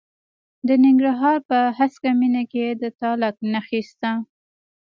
[0.67, 4.11] د ننګرهار په هسکه مینه کې د تالک نښې شته.